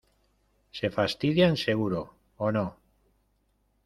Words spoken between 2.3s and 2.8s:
o no.